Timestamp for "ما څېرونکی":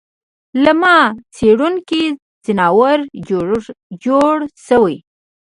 0.81-2.03